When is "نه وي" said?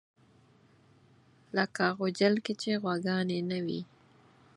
3.49-3.81